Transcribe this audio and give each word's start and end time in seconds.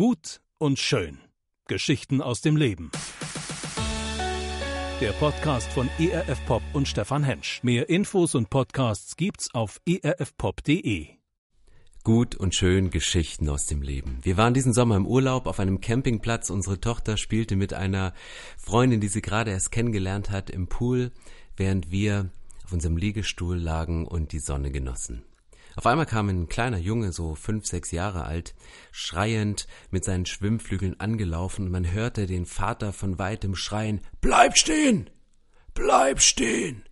Gut 0.00 0.40
und 0.56 0.78
schön. 0.78 1.18
Geschichten 1.68 2.22
aus 2.22 2.40
dem 2.40 2.56
Leben. 2.56 2.90
Der 4.98 5.12
Podcast 5.12 5.70
von 5.72 5.90
ERF 5.98 6.42
Pop 6.46 6.62
und 6.72 6.88
Stefan 6.88 7.22
Hensch. 7.22 7.62
Mehr 7.62 7.90
Infos 7.90 8.34
und 8.34 8.48
Podcasts 8.48 9.18
gibt's 9.18 9.52
auf 9.52 9.78
erfpop.de. 9.84 11.08
Gut 12.02 12.34
und 12.34 12.54
schön 12.54 12.88
Geschichten 12.88 13.50
aus 13.50 13.66
dem 13.66 13.82
Leben. 13.82 14.20
Wir 14.22 14.38
waren 14.38 14.54
diesen 14.54 14.72
Sommer 14.72 14.96
im 14.96 15.06
Urlaub 15.06 15.46
auf 15.46 15.60
einem 15.60 15.82
Campingplatz. 15.82 16.48
Unsere 16.48 16.80
Tochter 16.80 17.18
spielte 17.18 17.56
mit 17.56 17.74
einer 17.74 18.14
Freundin, 18.56 19.02
die 19.02 19.08
sie 19.08 19.20
gerade 19.20 19.50
erst 19.50 19.70
kennengelernt 19.70 20.30
hat, 20.30 20.48
im 20.48 20.66
Pool, 20.66 21.12
während 21.58 21.90
wir 21.90 22.30
auf 22.64 22.72
unserem 22.72 22.96
Liegestuhl 22.96 23.58
lagen 23.58 24.06
und 24.06 24.32
die 24.32 24.38
Sonne 24.38 24.70
genossen. 24.70 25.24
Auf 25.80 25.86
einmal 25.86 26.04
kam 26.04 26.28
ein 26.28 26.46
kleiner 26.46 26.76
Junge, 26.76 27.10
so 27.10 27.34
fünf, 27.34 27.64
sechs 27.64 27.90
Jahre 27.90 28.26
alt, 28.26 28.54
schreiend 28.92 29.66
mit 29.90 30.04
seinen 30.04 30.26
Schwimmflügeln 30.26 31.00
angelaufen 31.00 31.64
und 31.64 31.72
man 31.72 31.90
hörte 31.90 32.26
den 32.26 32.44
Vater 32.44 32.92
von 32.92 33.18
weitem 33.18 33.56
schreien, 33.56 34.02
Bleib 34.20 34.58
stehen! 34.58 35.08
Bleib 35.72 36.20
stehen! 36.20 36.82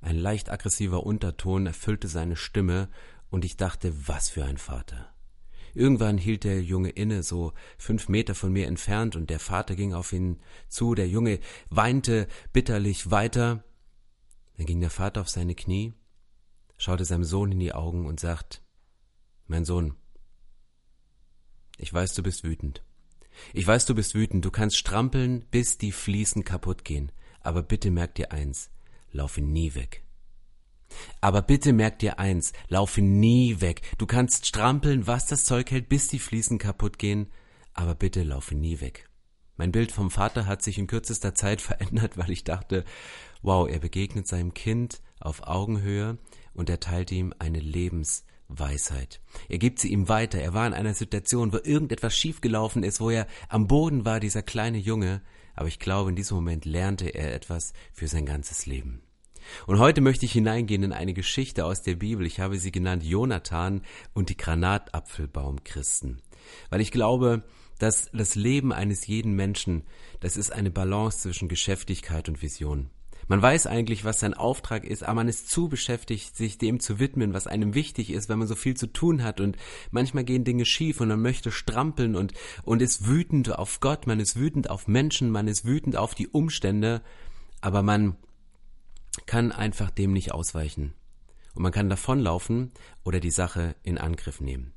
Ein 0.00 0.16
leicht 0.18 0.50
aggressiver 0.50 1.06
Unterton 1.06 1.66
erfüllte 1.66 2.08
seine 2.08 2.34
Stimme 2.34 2.88
und 3.30 3.44
ich 3.44 3.56
dachte, 3.56 4.08
was 4.08 4.30
für 4.30 4.44
ein 4.44 4.56
Vater. 4.56 5.14
Irgendwann 5.72 6.18
hielt 6.18 6.42
der 6.42 6.64
Junge 6.64 6.90
inne, 6.90 7.22
so 7.22 7.52
fünf 7.78 8.08
Meter 8.08 8.34
von 8.34 8.52
mir 8.52 8.66
entfernt, 8.66 9.14
und 9.14 9.30
der 9.30 9.38
Vater 9.38 9.76
ging 9.76 9.94
auf 9.94 10.12
ihn 10.12 10.40
zu. 10.66 10.96
Der 10.96 11.06
Junge 11.06 11.38
weinte 11.70 12.26
bitterlich 12.52 13.08
weiter. 13.08 13.62
Dann 14.56 14.66
ging 14.66 14.80
der 14.80 14.90
Vater 14.90 15.20
auf 15.20 15.28
seine 15.28 15.54
Knie 15.54 15.94
schaute 16.82 17.04
seinem 17.04 17.22
Sohn 17.22 17.52
in 17.52 17.60
die 17.60 17.72
Augen 17.72 18.06
und 18.06 18.18
sagt 18.18 18.60
Mein 19.46 19.64
Sohn, 19.64 19.94
ich 21.78 21.92
weiß, 21.92 22.14
du 22.14 22.22
bist 22.22 22.42
wütend. 22.42 22.82
Ich 23.52 23.66
weiß, 23.66 23.86
du 23.86 23.94
bist 23.94 24.14
wütend, 24.14 24.44
du 24.44 24.50
kannst 24.50 24.76
strampeln, 24.76 25.44
bis 25.50 25.78
die 25.78 25.92
Fliesen 25.92 26.44
kaputt 26.44 26.84
gehen. 26.84 27.12
Aber 27.40 27.62
bitte 27.62 27.90
merk 27.90 28.16
dir 28.16 28.32
eins, 28.32 28.70
laufe 29.12 29.40
nie 29.40 29.74
weg. 29.74 30.04
Aber 31.20 31.40
bitte 31.42 31.72
merk 31.72 32.00
dir 32.00 32.18
eins, 32.18 32.52
laufe 32.68 33.00
nie 33.00 33.60
weg. 33.60 33.82
Du 33.98 34.06
kannst 34.06 34.46
strampeln, 34.46 35.06
was 35.06 35.26
das 35.26 35.44
Zeug 35.44 35.70
hält, 35.70 35.88
bis 35.88 36.08
die 36.08 36.18
Fliesen 36.18 36.58
kaputt 36.58 36.98
gehen, 36.98 37.30
aber 37.74 37.94
bitte 37.94 38.24
laufe 38.24 38.54
nie 38.54 38.80
weg. 38.80 39.08
Mein 39.56 39.72
Bild 39.72 39.92
vom 39.92 40.10
Vater 40.10 40.46
hat 40.46 40.62
sich 40.62 40.78
in 40.78 40.88
kürzester 40.88 41.34
Zeit 41.34 41.60
verändert, 41.62 42.18
weil 42.18 42.30
ich 42.30 42.42
dachte, 42.42 42.84
wow, 43.40 43.68
er 43.68 43.78
begegnet 43.78 44.26
seinem 44.26 44.52
Kind 44.52 45.00
auf 45.20 45.46
Augenhöhe, 45.46 46.18
und 46.54 46.70
erteilt 46.70 47.12
ihm 47.12 47.34
eine 47.38 47.60
Lebensweisheit. 47.60 49.20
Er 49.48 49.58
gibt 49.58 49.78
sie 49.78 49.92
ihm 49.92 50.08
weiter. 50.08 50.40
Er 50.40 50.54
war 50.54 50.66
in 50.66 50.74
einer 50.74 50.94
Situation, 50.94 51.52
wo 51.52 51.58
irgendetwas 51.58 52.16
schiefgelaufen 52.16 52.82
ist, 52.82 53.00
wo 53.00 53.10
er 53.10 53.26
am 53.48 53.66
Boden 53.66 54.04
war, 54.04 54.20
dieser 54.20 54.42
kleine 54.42 54.78
Junge, 54.78 55.22
aber 55.54 55.68
ich 55.68 55.78
glaube, 55.78 56.10
in 56.10 56.16
diesem 56.16 56.36
Moment 56.36 56.64
lernte 56.64 57.08
er 57.08 57.34
etwas 57.34 57.72
für 57.92 58.08
sein 58.08 58.26
ganzes 58.26 58.66
Leben. 58.66 59.02
Und 59.66 59.78
heute 59.78 60.00
möchte 60.00 60.24
ich 60.24 60.32
hineingehen 60.32 60.82
in 60.82 60.92
eine 60.92 61.14
Geschichte 61.14 61.64
aus 61.64 61.82
der 61.82 61.96
Bibel. 61.96 62.26
Ich 62.26 62.40
habe 62.40 62.58
sie 62.58 62.72
genannt 62.72 63.02
Jonathan 63.02 63.82
und 64.14 64.28
die 64.28 64.36
Granatapfelbaumchristen. 64.36 66.22
Weil 66.70 66.80
ich 66.80 66.92
glaube, 66.92 67.44
dass 67.78 68.08
das 68.12 68.34
Leben 68.36 68.72
eines 68.72 69.06
jeden 69.06 69.34
Menschen, 69.34 69.82
das 70.20 70.36
ist 70.36 70.52
eine 70.52 70.70
Balance 70.70 71.18
zwischen 71.18 71.48
Geschäftigkeit 71.48 72.28
und 72.28 72.40
Vision. 72.40 72.90
Man 73.32 73.40
weiß 73.40 73.66
eigentlich, 73.66 74.04
was 74.04 74.20
sein 74.20 74.34
Auftrag 74.34 74.84
ist, 74.84 75.04
aber 75.04 75.14
man 75.14 75.28
ist 75.28 75.48
zu 75.48 75.70
beschäftigt, 75.70 76.36
sich 76.36 76.58
dem 76.58 76.80
zu 76.80 76.98
widmen, 76.98 77.32
was 77.32 77.46
einem 77.46 77.72
wichtig 77.72 78.10
ist, 78.10 78.28
wenn 78.28 78.38
man 78.38 78.46
so 78.46 78.54
viel 78.54 78.76
zu 78.76 78.88
tun 78.88 79.22
hat 79.22 79.40
und 79.40 79.56
manchmal 79.90 80.24
gehen 80.24 80.44
Dinge 80.44 80.66
schief 80.66 81.00
und 81.00 81.08
man 81.08 81.22
möchte 81.22 81.50
strampeln 81.50 82.14
und, 82.14 82.34
und 82.62 82.82
ist 82.82 83.06
wütend 83.06 83.58
auf 83.58 83.80
Gott, 83.80 84.06
man 84.06 84.20
ist 84.20 84.36
wütend 84.36 84.68
auf 84.68 84.86
Menschen, 84.86 85.30
man 85.30 85.48
ist 85.48 85.64
wütend 85.64 85.96
auf 85.96 86.14
die 86.14 86.28
Umstände, 86.28 87.00
aber 87.62 87.82
man 87.82 88.16
kann 89.24 89.50
einfach 89.50 89.90
dem 89.90 90.12
nicht 90.12 90.32
ausweichen. 90.32 90.92
Und 91.54 91.62
man 91.62 91.72
kann 91.72 91.88
davonlaufen 91.88 92.70
oder 93.02 93.18
die 93.18 93.30
Sache 93.30 93.76
in 93.82 93.96
Angriff 93.96 94.42
nehmen. 94.42 94.74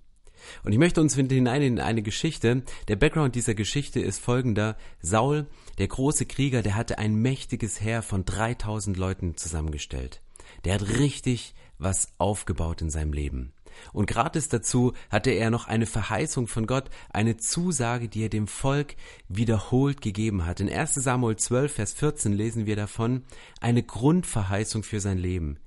Und 0.64 0.72
ich 0.72 0.78
möchte 0.78 1.02
uns 1.02 1.16
hinein 1.16 1.62
in 1.62 1.80
eine 1.80 2.02
Geschichte. 2.02 2.64
Der 2.88 2.96
Background 2.96 3.36
dieser 3.36 3.56
Geschichte 3.56 4.00
ist 4.00 4.20
folgender. 4.20 4.78
Saul, 5.02 5.48
der 5.78 5.88
große 5.88 6.26
Krieger, 6.26 6.62
der 6.62 6.76
hatte 6.76 6.98
ein 6.98 7.16
mächtiges 7.16 7.82
Heer 7.82 8.02
von 8.02 8.26
3000 8.26 8.98
Leuten 8.98 9.38
zusammengestellt. 9.38 10.22
Der 10.64 10.76
hat 10.76 10.88
richtig 11.00 11.56
was 11.78 12.08
aufgebaut 12.18 12.82
in 12.82 12.90
seinem 12.90 13.14
Leben. 13.14 13.54
Und 13.94 14.08
gratis 14.08 14.48
dazu 14.50 14.94
hatte 15.10 15.32
er 15.32 15.50
noch 15.50 15.68
eine 15.68 15.86
Verheißung 15.86 16.48
von 16.48 16.66
Gott, 16.66 16.90
eine 17.10 17.38
Zusage, 17.38 18.08
die 18.08 18.24
er 18.24 18.30
dem 18.30 18.48
Volk 18.48 18.96
wiederholt 19.28 20.02
gegeben 20.02 20.46
hat. 20.46 20.60
In 20.60 20.70
1 20.70 20.96
Samuel 20.96 21.36
12, 21.36 21.74
Vers 21.74 21.94
14 21.94 22.34
lesen 22.34 22.66
wir 22.66 22.76
davon 22.76 23.24
eine 23.60 23.84
Grundverheißung 23.84 24.84
für 24.84 25.00
sein 25.00 25.18
Leben. 25.18 25.60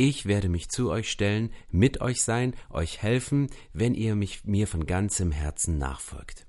Ich 0.00 0.26
werde 0.26 0.48
mich 0.48 0.68
zu 0.68 0.92
euch 0.92 1.10
stellen, 1.10 1.50
mit 1.72 2.00
euch 2.00 2.22
sein, 2.22 2.54
euch 2.70 3.02
helfen, 3.02 3.48
wenn 3.72 3.94
ihr 3.94 4.14
mich 4.14 4.44
mir 4.44 4.68
von 4.68 4.86
ganzem 4.86 5.32
Herzen 5.32 5.76
nachfolgt. 5.76 6.46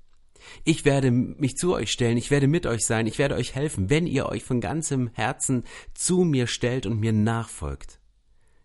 Ich 0.62 0.84
werde 0.84 1.10
mich 1.10 1.56
zu 1.56 1.74
euch 1.74 1.90
stellen, 1.90 2.16
ich 2.16 2.30
werde 2.30 2.46
mit 2.46 2.64
euch 2.64 2.86
sein, 2.86 3.08
ich 3.08 3.18
werde 3.18 3.34
euch 3.34 3.56
helfen, 3.56 3.90
wenn 3.90 4.06
ihr 4.06 4.26
euch 4.26 4.44
von 4.44 4.60
ganzem 4.60 5.08
Herzen 5.14 5.64
zu 5.94 6.18
mir 6.18 6.46
stellt 6.46 6.86
und 6.86 7.00
mir 7.00 7.12
nachfolgt. 7.12 7.98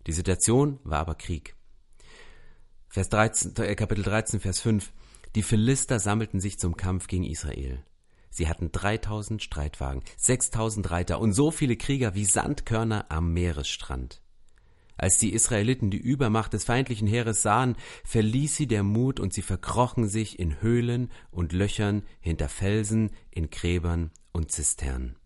Die 0.05 0.11
Situation 0.11 0.79
war 0.83 0.99
aber 0.99 1.15
Krieg. 1.15 1.55
Vers 2.87 3.09
13, 3.09 3.55
äh, 3.55 3.73
Kapitel 3.73 4.03
13, 4.03 4.39
Vers 4.39 4.59
5. 4.59 4.93
Die 5.33 5.41
Philister 5.41 5.99
sammelten 5.99 6.39
sich 6.39 6.59
zum 6.59 6.77
Kampf 6.77 7.07
gegen 7.07 7.23
Israel. 7.23 7.83
Sie 8.29 8.47
hatten 8.47 8.71
3000 8.71 9.41
Streitwagen, 9.41 10.03
6000 10.17 10.91
Reiter 10.91 11.19
und 11.19 11.33
so 11.33 11.49
viele 11.49 11.75
Krieger 11.75 12.13
wie 12.13 12.25
Sandkörner 12.25 13.07
am 13.09 13.33
Meeresstrand. 13.33 14.21
Als 14.97 15.17
die 15.17 15.33
Israeliten 15.33 15.91
die 15.91 15.97
Übermacht 15.97 16.53
des 16.53 16.63
feindlichen 16.63 17.07
Heeres 17.07 17.41
sahen, 17.41 17.75
verließ 18.05 18.55
sie 18.55 18.67
der 18.67 18.83
Mut 18.83 19.19
und 19.19 19.33
sie 19.33 19.41
verkrochen 19.41 20.07
sich 20.07 20.39
in 20.39 20.61
Höhlen 20.61 21.11
und 21.31 21.51
Löchern, 21.51 22.03
hinter 22.21 22.49
Felsen, 22.49 23.11
in 23.31 23.49
Gräbern 23.49 24.11
und 24.31 24.51
Zisternen. 24.51 25.17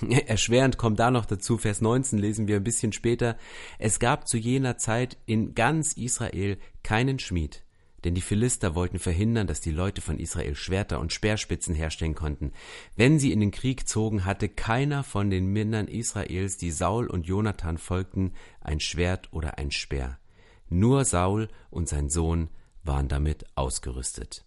Erschwerend 0.26 0.78
kommt 0.78 0.98
da 0.98 1.10
noch 1.10 1.26
dazu, 1.26 1.58
Vers 1.58 1.80
19 1.80 2.18
lesen 2.18 2.48
wir 2.48 2.56
ein 2.56 2.64
bisschen 2.64 2.92
später, 2.92 3.36
es 3.78 3.98
gab 3.98 4.28
zu 4.28 4.36
jener 4.36 4.78
Zeit 4.78 5.18
in 5.26 5.54
ganz 5.54 5.92
Israel 5.94 6.58
keinen 6.82 7.18
Schmied, 7.18 7.65
denn 8.06 8.14
die 8.14 8.20
Philister 8.20 8.76
wollten 8.76 9.00
verhindern, 9.00 9.48
dass 9.48 9.60
die 9.60 9.72
Leute 9.72 10.00
von 10.00 10.20
Israel 10.20 10.54
Schwerter 10.54 11.00
und 11.00 11.12
Speerspitzen 11.12 11.74
herstellen 11.74 12.14
konnten. 12.14 12.52
Wenn 12.94 13.18
sie 13.18 13.32
in 13.32 13.40
den 13.40 13.50
Krieg 13.50 13.88
zogen, 13.88 14.24
hatte 14.24 14.48
keiner 14.48 15.02
von 15.02 15.28
den 15.28 15.48
Männern 15.48 15.88
Israels, 15.88 16.56
die 16.56 16.70
Saul 16.70 17.08
und 17.08 17.26
Jonathan 17.26 17.78
folgten, 17.78 18.32
ein 18.60 18.78
Schwert 18.78 19.32
oder 19.32 19.58
ein 19.58 19.72
Speer. 19.72 20.20
Nur 20.68 21.04
Saul 21.04 21.48
und 21.68 21.88
sein 21.88 22.08
Sohn 22.08 22.48
waren 22.84 23.08
damit 23.08 23.44
ausgerüstet. 23.56 24.44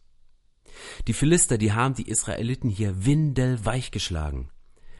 Die 1.08 1.14
Philister, 1.14 1.58
die 1.58 1.74
haben 1.74 1.96
die 1.96 2.08
Israeliten 2.08 2.69
hier 2.69 3.06
windelweich 3.06 3.92
geschlagen. 3.92 4.52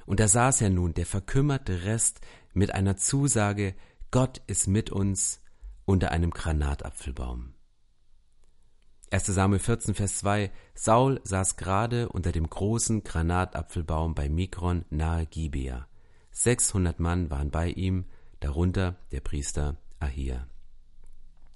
Und 0.06 0.19
da 0.19 0.28
saß 0.28 0.59
er 0.64 0.69
nun, 0.69 0.94
der 0.94 1.06
verkümmerte 1.06 1.86
Rest, 1.86 2.19
mit 2.53 2.75
einer 2.75 2.98
Zusage, 2.98 3.74
Gott 4.12 4.42
ist 4.48 4.68
mit 4.68 4.90
uns 4.90 5.40
unter 5.86 6.12
einem 6.12 6.31
Granatapfelbaum. 6.31 7.53
1. 9.12 9.25
Samuel 9.25 9.59
14, 9.59 9.96
Vers 9.96 10.20
2 10.20 10.52
Saul 10.75 11.20
saß 11.24 11.56
gerade 11.56 12.09
unter 12.09 12.31
dem 12.31 12.47
großen 12.47 13.03
Granatapfelbaum 13.03 14.14
bei 14.14 14.30
Mikron 14.30 14.86
nahe 14.92 15.25
Gibea. 15.25 15.88
600 16.31 17.00
Mann 17.00 17.31
waren 17.31 17.50
bei 17.50 17.69
ihm, 17.69 18.06
darunter 18.40 18.98
der 19.12 19.22
Priester 19.22 19.78
Ahia. 20.00 20.48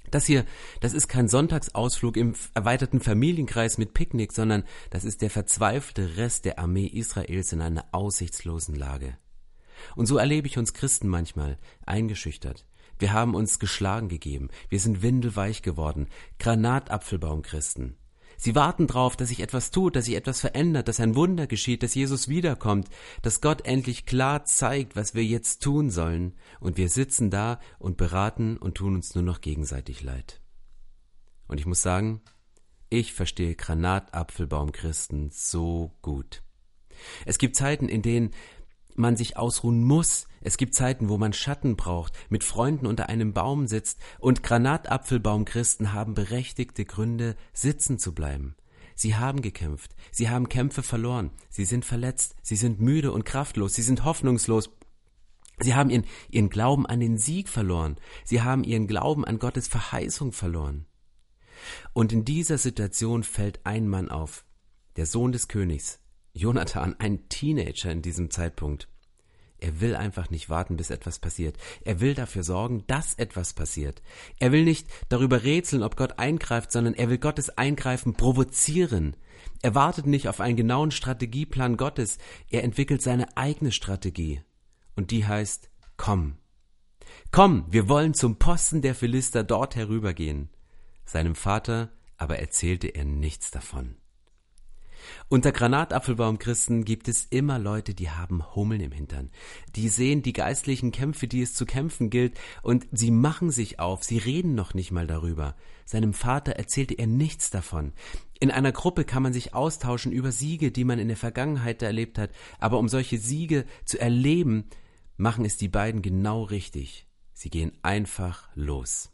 Das 0.10 0.26
hier, 0.26 0.46
das 0.80 0.94
ist 0.94 1.08
kein 1.08 1.28
Sonntagsausflug 1.28 2.18
im 2.18 2.34
erweiterten 2.56 3.00
Familienkreis 3.00 3.78
mit 3.78 3.94
Picknick, 3.94 4.34
sondern 4.34 4.64
das 4.90 5.06
ist 5.06 5.22
der 5.22 5.30
verzweifelte 5.30 6.18
Rest 6.18 6.46
der 6.46 6.58
Armee 6.58 6.88
Israels 6.88 7.54
in 7.54 7.62
einer 7.62 7.86
aussichtslosen 7.92 8.76
Lage. 8.76 9.16
Und 9.96 10.08
so 10.08 10.18
erlebe 10.18 10.48
ich 10.48 10.58
uns 10.58 10.74
Christen 10.74 11.08
manchmal 11.08 11.60
eingeschüchtert, 11.86 12.66
wir 13.04 13.12
haben 13.12 13.36
uns 13.36 13.60
geschlagen 13.60 14.08
gegeben. 14.08 14.48
Wir 14.70 14.80
sind 14.80 15.02
windelweich 15.02 15.62
geworden. 15.62 16.08
Granatapfelbaumchristen. 16.40 17.98
Sie 18.38 18.56
warten 18.56 18.88
darauf, 18.88 19.18
dass 19.18 19.28
sich 19.28 19.42
etwas 19.42 19.72
tut, 19.72 19.98
dass 19.98 20.06
sich 20.06 20.16
etwas 20.16 20.40
verändert, 20.40 20.88
dass 20.88 21.02
ein 21.02 21.18
Wunder 21.18 21.46
geschieht, 21.46 21.84
dass 21.84 21.96
Jesus 21.96 22.30
wiederkommt, 22.30 22.88
dass 23.22 23.42
Gott 23.42 23.66
endlich 23.66 24.06
klar 24.06 24.46
zeigt, 24.46 24.96
was 24.96 25.16
wir 25.16 25.26
jetzt 25.26 25.62
tun 25.62 25.92
sollen, 25.92 26.36
und 26.62 26.78
wir 26.78 26.88
sitzen 26.88 27.30
da 27.30 27.60
und 27.78 27.98
beraten 27.98 28.56
und 28.56 28.76
tun 28.76 28.96
uns 28.96 29.16
nur 29.16 29.24
noch 29.26 29.42
gegenseitig 29.42 30.02
leid. 30.02 30.40
Und 31.50 31.60
ich 31.60 31.66
muss 31.66 31.82
sagen, 31.82 32.22
ich 32.88 33.12
verstehe 33.12 33.56
Granatapfelbaumchristen 33.56 35.30
so 35.30 35.92
gut. 36.02 36.42
Es 37.26 37.38
gibt 37.38 37.58
Zeiten, 37.58 37.90
in 37.90 38.02
denen 38.02 38.32
man 38.96 39.16
sich 39.16 39.38
ausruhen 39.38 39.84
muss. 39.84 40.28
Es 40.42 40.58
gibt 40.58 40.76
Zeiten, 40.76 41.10
wo 41.10 41.18
man 41.18 41.34
Schatten 41.34 41.76
braucht, 41.76 42.14
mit 42.30 42.44
Freunden 42.44 42.86
unter 42.86 43.10
einem 43.10 43.34
Baum 43.34 43.68
sitzt 43.68 44.00
und 44.20 44.44
Granatapfelbaumchristen 44.44 45.94
haben 45.94 46.14
berechtigte 46.14 46.86
Gründe, 46.86 47.36
sitzen 47.54 48.00
zu 48.00 48.14
bleiben. 48.14 48.56
Sie 48.96 49.16
haben 49.16 49.42
gekämpft. 49.42 49.96
Sie 50.12 50.30
haben 50.30 50.50
Kämpfe 50.50 50.84
verloren. 50.84 51.32
Sie 51.50 51.66
sind 51.66 51.86
verletzt. 51.86 52.36
Sie 52.42 52.56
sind 52.56 52.80
müde 52.80 53.12
und 53.12 53.26
kraftlos. 53.26 53.74
Sie 53.74 53.82
sind 53.82 54.04
hoffnungslos. 54.04 54.70
Sie 55.60 55.76
haben 55.76 55.90
ihren, 55.90 56.06
ihren 56.30 56.50
Glauben 56.50 56.86
an 56.86 57.00
den 57.00 57.18
Sieg 57.18 57.50
verloren. 57.50 57.98
Sie 58.24 58.42
haben 58.42 58.64
ihren 58.64 58.88
Glauben 58.88 59.26
an 59.26 59.40
Gottes 59.40 59.68
Verheißung 59.68 60.32
verloren. 60.32 60.86
Und 61.94 62.12
in 62.12 62.26
dieser 62.26 62.58
Situation 62.58 63.24
fällt 63.24 63.66
ein 63.66 63.88
Mann 63.88 64.10
auf, 64.10 64.46
der 64.96 65.06
Sohn 65.06 65.32
des 65.32 65.48
Königs, 65.48 66.00
Jonathan, 66.34 66.96
ein 66.98 67.30
Teenager 67.30 67.92
in 67.92 68.02
diesem 68.02 68.32
Zeitpunkt. 68.32 68.88
Er 69.60 69.80
will 69.80 69.96
einfach 69.96 70.30
nicht 70.30 70.50
warten, 70.50 70.76
bis 70.76 70.90
etwas 70.90 71.20
passiert. 71.20 71.58
Er 71.86 72.02
will 72.02 72.16
dafür 72.16 72.44
sorgen, 72.44 72.84
dass 72.88 73.14
etwas 73.14 73.54
passiert. 73.54 74.02
Er 74.40 74.52
will 74.52 74.66
nicht 74.66 74.88
darüber 75.08 75.44
rätseln, 75.44 75.84
ob 75.84 75.96
Gott 75.96 76.20
eingreift, 76.20 76.72
sondern 76.72 76.96
er 76.96 77.10
will 77.10 77.18
Gottes 77.18 77.50
Eingreifen 77.58 78.14
provozieren. 78.16 79.16
Er 79.62 79.74
wartet 79.74 80.06
nicht 80.06 80.28
auf 80.28 80.42
einen 80.42 80.58
genauen 80.58 80.92
Strategieplan 80.92 81.78
Gottes, 81.78 82.18
er 82.50 82.64
entwickelt 82.64 83.02
seine 83.02 83.38
eigene 83.38 83.72
Strategie. 83.72 84.42
Und 84.96 85.12
die 85.12 85.26
heißt, 85.26 85.70
komm. 85.96 86.38
Komm, 87.32 87.66
wir 87.70 87.88
wollen 87.88 88.14
zum 88.14 88.38
Posten 88.38 88.82
der 88.82 88.96
Philister 88.96 89.44
dort 89.44 89.76
herübergehen. 89.76 90.50
Seinem 91.06 91.36
Vater 91.36 91.92
aber 92.18 92.40
erzählte 92.40 92.88
er 92.88 93.06
nichts 93.06 93.52
davon. 93.52 93.96
Unter 95.34 95.52
Granatapfelbaumchristen 95.52 96.86
gibt 96.86 97.08
es 97.08 97.26
immer 97.26 97.58
Leute, 97.58 97.96
die 97.96 98.12
haben 98.12 98.54
Hummeln 98.54 98.82
im 98.82 98.92
Hintern. 98.92 99.32
Die 99.76 99.90
sehen 99.90 100.22
die 100.22 100.32
geistlichen 100.32 100.92
Kämpfe, 100.92 101.28
die 101.28 101.42
es 101.42 101.56
zu 101.56 101.66
kämpfen 101.66 102.12
gilt, 102.12 102.40
und 102.62 102.86
sie 102.92 103.10
machen 103.10 103.50
sich 103.50 103.80
auf, 103.80 104.04
sie 104.04 104.20
reden 104.20 104.54
noch 104.54 104.76
nicht 104.76 104.92
mal 104.92 105.08
darüber. 105.08 105.56
Seinem 105.86 106.14
Vater 106.14 106.52
erzählte 106.52 106.94
er 106.94 107.08
nichts 107.08 107.50
davon. 107.50 107.94
In 108.40 108.52
einer 108.52 108.72
Gruppe 108.72 109.06
kann 109.06 109.24
man 109.24 109.34
sich 109.34 109.56
austauschen 109.56 110.12
über 110.12 110.32
Siege, 110.32 110.72
die 110.72 110.84
man 110.84 111.00
in 111.00 111.08
der 111.08 111.18
Vergangenheit 111.18 111.82
erlebt 111.82 112.20
hat, 112.20 112.30
aber 112.60 112.78
um 112.78 112.88
solche 112.88 113.18
Siege 113.18 113.66
zu 113.86 114.00
erleben, 114.00 114.66
machen 115.18 115.46
es 115.46 115.58
die 115.58 115.68
beiden 115.68 116.04
genau 116.04 116.44
richtig. 116.44 117.08
Sie 117.34 117.50
gehen 117.50 117.72
einfach 117.82 118.50
los. 118.54 119.10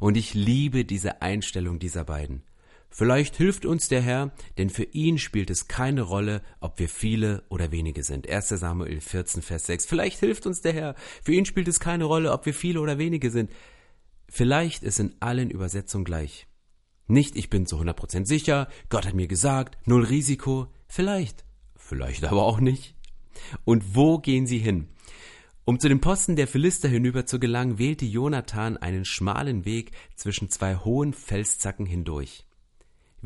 Und 0.00 0.16
ich 0.16 0.34
liebe 0.34 0.84
diese 0.84 1.22
Einstellung 1.22 1.78
dieser 1.78 2.02
beiden. 2.02 2.42
Vielleicht 2.96 3.34
hilft 3.34 3.66
uns 3.66 3.88
der 3.88 4.00
Herr, 4.00 4.30
denn 4.56 4.70
für 4.70 4.84
ihn 4.84 5.18
spielt 5.18 5.50
es 5.50 5.66
keine 5.66 6.02
Rolle, 6.02 6.42
ob 6.60 6.78
wir 6.78 6.88
viele 6.88 7.42
oder 7.48 7.72
wenige 7.72 8.04
sind. 8.04 8.30
1 8.30 8.50
Samuel 8.50 9.00
14, 9.00 9.42
Vers 9.42 9.66
6. 9.66 9.86
Vielleicht 9.86 10.20
hilft 10.20 10.46
uns 10.46 10.60
der 10.60 10.74
Herr. 10.74 10.94
Für 11.24 11.32
ihn 11.34 11.44
spielt 11.44 11.66
es 11.66 11.80
keine 11.80 12.04
Rolle, 12.04 12.30
ob 12.30 12.46
wir 12.46 12.54
viele 12.54 12.80
oder 12.80 12.96
wenige 12.96 13.32
sind. 13.32 13.50
Vielleicht 14.28 14.84
ist 14.84 15.00
in 15.00 15.16
allen 15.18 15.50
Übersetzungen 15.50 16.04
gleich. 16.04 16.46
Nicht, 17.08 17.34
ich 17.34 17.50
bin 17.50 17.66
zu 17.66 17.80
100% 17.80 18.26
sicher, 18.26 18.68
Gott 18.90 19.06
hat 19.06 19.14
mir 19.14 19.26
gesagt, 19.26 19.76
null 19.86 20.04
Risiko. 20.04 20.68
Vielleicht. 20.86 21.44
Vielleicht 21.74 22.22
aber 22.22 22.44
auch 22.44 22.60
nicht. 22.60 22.94
Und 23.64 23.96
wo 23.96 24.18
gehen 24.18 24.46
sie 24.46 24.58
hin? 24.58 24.86
Um 25.64 25.80
zu 25.80 25.88
den 25.88 26.00
Posten 26.00 26.36
der 26.36 26.46
Philister 26.46 26.88
hinüber 26.88 27.26
zu 27.26 27.40
gelangen, 27.40 27.80
wählte 27.80 28.04
Jonathan 28.04 28.76
einen 28.76 29.04
schmalen 29.04 29.64
Weg 29.64 29.90
zwischen 30.14 30.48
zwei 30.48 30.76
hohen 30.76 31.12
Felszacken 31.12 31.86
hindurch. 31.86 32.43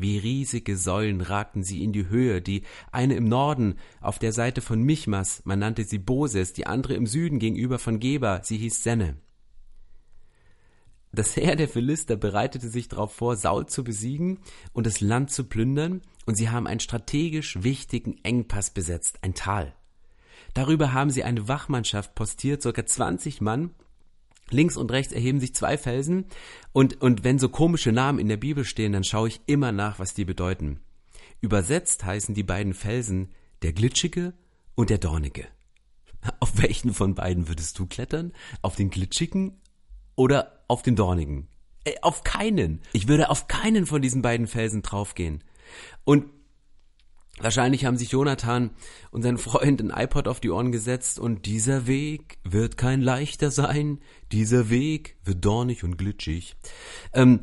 Wie 0.01 0.17
riesige 0.17 0.77
Säulen 0.77 1.19
ragten 1.19 1.61
sie 1.61 1.83
in 1.83 1.91
die 1.91 2.07
Höhe, 2.07 2.41
die 2.41 2.63
eine 2.89 3.15
im 3.15 3.25
Norden 3.25 3.75
auf 3.99 4.17
der 4.17 4.31
Seite 4.31 4.61
von 4.61 4.81
Michmas, 4.81 5.41
man 5.43 5.59
nannte 5.59 5.83
sie 5.83 5.99
Boses, 5.99 6.53
die 6.53 6.65
andere 6.67 6.93
im 6.93 7.05
Süden 7.05 7.37
gegenüber 7.37 7.79
von 7.79 7.99
Geba, 7.99 8.41
sie 8.41 8.55
hieß 8.55 8.81
Senne. 8.81 9.17
Das 11.11 11.35
Heer 11.35 11.57
der 11.57 11.67
Philister 11.67 12.15
bereitete 12.15 12.69
sich 12.69 12.87
darauf 12.87 13.13
vor, 13.13 13.35
Saul 13.35 13.65
zu 13.65 13.83
besiegen 13.83 14.39
und 14.71 14.85
das 14.85 15.01
Land 15.01 15.31
zu 15.31 15.43
plündern, 15.43 16.01
und 16.25 16.35
sie 16.35 16.49
haben 16.49 16.65
einen 16.65 16.79
strategisch 16.79 17.61
wichtigen 17.63 18.23
Engpass 18.23 18.69
besetzt, 18.69 19.19
ein 19.21 19.33
Tal. 19.33 19.73
Darüber 20.53 20.93
haben 20.93 21.09
sie 21.09 21.25
eine 21.25 21.49
Wachmannschaft 21.49 22.15
postiert, 22.15 22.61
circa 22.61 22.85
20 22.85 23.41
Mann. 23.41 23.71
Links 24.51 24.77
und 24.77 24.91
rechts 24.91 25.13
erheben 25.13 25.39
sich 25.39 25.53
zwei 25.53 25.77
Felsen 25.77 26.25
und, 26.71 27.01
und 27.01 27.23
wenn 27.23 27.39
so 27.39 27.49
komische 27.49 27.91
Namen 27.91 28.19
in 28.19 28.27
der 28.27 28.37
Bibel 28.37 28.65
stehen, 28.65 28.93
dann 28.93 29.03
schaue 29.03 29.27
ich 29.27 29.41
immer 29.45 29.71
nach, 29.71 29.99
was 29.99 30.13
die 30.13 30.25
bedeuten. 30.25 30.79
Übersetzt 31.41 32.03
heißen 32.05 32.35
die 32.35 32.43
beiden 32.43 32.73
Felsen 32.73 33.29
der 33.61 33.73
Glitschige 33.73 34.33
und 34.75 34.89
der 34.89 34.97
Dornige. 34.97 35.47
Auf 36.39 36.61
welchen 36.61 36.93
von 36.93 37.15
beiden 37.15 37.47
würdest 37.47 37.79
du 37.79 37.85
klettern? 37.85 38.33
Auf 38.61 38.75
den 38.75 38.89
Glitschigen 38.89 39.61
oder 40.15 40.63
auf 40.67 40.81
den 40.81 40.95
Dornigen? 40.95 41.47
Äh, 41.85 41.93
auf 42.01 42.23
keinen. 42.23 42.81
Ich 42.91 43.07
würde 43.07 43.29
auf 43.29 43.47
keinen 43.47 43.85
von 43.85 44.01
diesen 44.01 44.21
beiden 44.21 44.47
Felsen 44.47 44.81
draufgehen. 44.81 45.43
Und 46.03 46.25
Wahrscheinlich 47.39 47.85
haben 47.85 47.97
sich 47.97 48.11
Jonathan 48.11 48.71
und 49.11 49.21
sein 49.21 49.37
Freund 49.37 49.81
ein 49.81 49.91
iPod 49.95 50.27
auf 50.27 50.39
die 50.39 50.49
Ohren 50.49 50.71
gesetzt 50.71 51.19
und 51.19 51.45
dieser 51.45 51.87
Weg 51.87 52.37
wird 52.43 52.77
kein 52.77 53.01
leichter 53.01 53.49
sein, 53.49 53.99
dieser 54.31 54.69
Weg 54.69 55.17
wird 55.23 55.43
dornig 55.45 55.83
und 55.83 55.97
glitschig. 55.97 56.57
Ähm, 57.13 57.41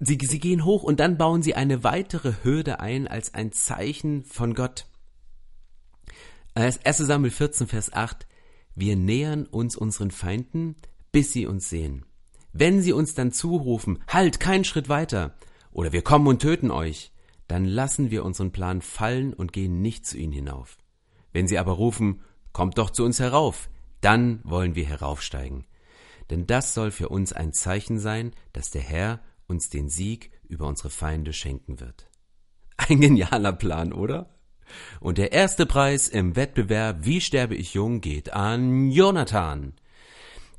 sie, 0.00 0.18
sie 0.22 0.38
gehen 0.38 0.64
hoch 0.64 0.82
und 0.82 0.98
dann 0.98 1.18
bauen 1.18 1.42
sie 1.42 1.54
eine 1.54 1.84
weitere 1.84 2.32
Hürde 2.42 2.80
ein 2.80 3.06
als 3.06 3.34
ein 3.34 3.52
Zeichen 3.52 4.24
von 4.24 4.54
Gott. 4.54 4.86
1 6.54 6.80
Samuel 6.84 7.32
14, 7.32 7.66
Vers 7.66 7.92
8. 7.92 8.26
Wir 8.74 8.96
nähern 8.96 9.44
uns 9.46 9.76
unseren 9.76 10.10
Feinden, 10.10 10.76
bis 11.12 11.32
sie 11.32 11.46
uns 11.46 11.68
sehen. 11.68 12.06
Wenn 12.52 12.80
sie 12.80 12.92
uns 12.92 13.14
dann 13.14 13.32
zurufen, 13.32 14.02
halt, 14.08 14.40
keinen 14.40 14.64
Schritt 14.64 14.88
weiter, 14.88 15.36
oder 15.72 15.92
wir 15.92 16.02
kommen 16.02 16.28
und 16.28 16.40
töten 16.40 16.70
euch, 16.70 17.12
dann 17.48 17.64
lassen 17.64 18.10
wir 18.10 18.24
unseren 18.24 18.52
Plan 18.52 18.80
fallen 18.80 19.34
und 19.34 19.52
gehen 19.52 19.82
nicht 19.82 20.06
zu 20.06 20.16
ihnen 20.16 20.32
hinauf. 20.32 20.78
Wenn 21.32 21.46
sie 21.46 21.58
aber 21.58 21.72
rufen, 21.72 22.20
kommt 22.52 22.78
doch 22.78 22.90
zu 22.90 23.04
uns 23.04 23.20
herauf, 23.20 23.68
dann 24.00 24.40
wollen 24.44 24.74
wir 24.74 24.86
heraufsteigen. 24.86 25.66
Denn 26.30 26.46
das 26.46 26.74
soll 26.74 26.90
für 26.90 27.08
uns 27.08 27.32
ein 27.32 27.52
Zeichen 27.52 27.98
sein, 27.98 28.32
dass 28.52 28.70
der 28.70 28.82
Herr 28.82 29.20
uns 29.46 29.68
den 29.68 29.88
Sieg 29.88 30.30
über 30.48 30.66
unsere 30.66 30.90
Feinde 30.90 31.32
schenken 31.32 31.80
wird. 31.80 32.08
Ein 32.76 33.00
genialer 33.00 33.52
Plan, 33.52 33.92
oder? 33.92 34.30
Und 35.00 35.18
der 35.18 35.32
erste 35.32 35.66
Preis 35.66 36.08
im 36.08 36.36
Wettbewerb 36.36 37.04
Wie 37.04 37.20
sterbe 37.20 37.54
ich 37.54 37.74
jung 37.74 38.00
geht 38.00 38.32
an 38.32 38.90
Jonathan. 38.90 39.74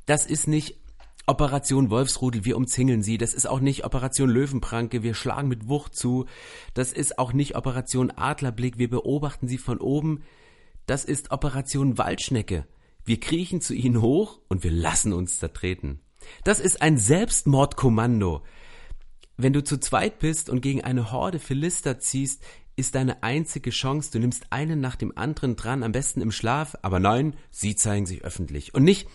Das 0.06 0.26
ist 0.26 0.46
nicht 0.46 0.78
Operation 1.28 1.90
Wolfsrudel, 1.90 2.44
wir 2.44 2.56
umzingeln 2.56 3.02
sie. 3.02 3.18
Das 3.18 3.34
ist 3.34 3.46
auch 3.48 3.58
nicht 3.58 3.84
Operation 3.84 4.30
Löwenpranke, 4.30 5.02
wir 5.02 5.14
schlagen 5.14 5.48
mit 5.48 5.68
Wucht 5.68 5.96
zu. 5.96 6.26
Das 6.72 6.92
ist 6.92 7.18
auch 7.18 7.32
nicht 7.32 7.56
Operation 7.56 8.12
Adlerblick, 8.12 8.78
wir 8.78 8.88
beobachten 8.88 9.48
sie 9.48 9.58
von 9.58 9.78
oben. 9.78 10.22
Das 10.86 11.04
ist 11.04 11.32
Operation 11.32 11.98
Waldschnecke. 11.98 12.66
Wir 13.04 13.18
kriechen 13.18 13.60
zu 13.60 13.74
ihnen 13.74 14.00
hoch 14.00 14.38
und 14.48 14.62
wir 14.62 14.70
lassen 14.70 15.12
uns 15.12 15.40
zertreten. 15.40 16.00
Das 16.44 16.60
ist 16.60 16.80
ein 16.80 16.96
Selbstmordkommando. 16.96 18.42
Wenn 19.36 19.52
du 19.52 19.64
zu 19.64 19.78
zweit 19.78 20.20
bist 20.20 20.48
und 20.48 20.60
gegen 20.60 20.82
eine 20.82 21.10
Horde 21.10 21.40
Philister 21.40 21.98
ziehst, 21.98 22.42
ist 22.76 22.94
deine 22.94 23.22
einzige 23.22 23.70
Chance, 23.70 24.10
du 24.12 24.18
nimmst 24.18 24.46
einen 24.50 24.80
nach 24.80 24.96
dem 24.96 25.16
anderen 25.16 25.56
dran, 25.56 25.82
am 25.82 25.92
besten 25.92 26.20
im 26.20 26.30
Schlaf, 26.30 26.76
aber 26.82 27.00
nein, 27.00 27.34
sie 27.50 27.74
zeigen 27.74 28.06
sich 28.06 28.22
öffentlich. 28.22 28.74
Und 28.74 28.84
nicht, 28.84 29.08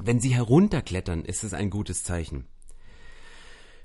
wenn 0.00 0.20
sie 0.20 0.34
herunterklettern, 0.34 1.24
ist 1.24 1.44
es 1.44 1.54
ein 1.54 1.70
gutes 1.70 2.02
Zeichen. 2.02 2.46